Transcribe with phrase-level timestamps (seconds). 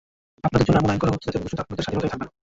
[0.45, 2.31] আপনাদের জন্য এমন আইন করা হচ্ছে, যাতে ভবিষ্যতে আপনাদের স্বাধীনতাই থাকবে না।